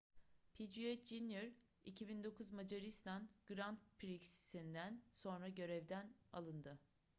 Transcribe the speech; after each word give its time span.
piquet 0.55 0.97
jr 1.09 1.49
2009 1.85 2.49
macaristan 2.51 3.27
grand 3.45 3.77
prix'sinden 3.99 5.01
sonra 5.13 5.47
görevden 5.49 6.13
alındı 6.33 6.79